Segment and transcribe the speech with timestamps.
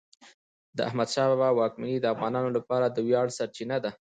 [0.77, 3.91] د احمدشاه بابا واکمني د افغانانو لپاره د ویاړ سرچینه ده.